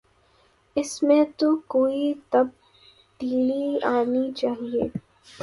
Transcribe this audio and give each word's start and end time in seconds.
اس 0.75 0.91
میں 1.03 1.23
تو 1.37 1.55
کوئی 1.67 2.13
تبدیلی 2.29 3.63
آنی 3.87 4.31
چاہیے۔ 4.31 4.83